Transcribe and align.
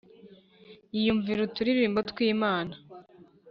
yiyumvira 0.95 1.39
uturirimbo 1.47 1.99
twimana 2.11 2.75